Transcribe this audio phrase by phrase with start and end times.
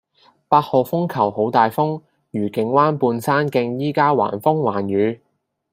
[0.47, 2.01] 八號風球好大風，
[2.31, 5.21] 愉景灣畔山徑依家橫風橫雨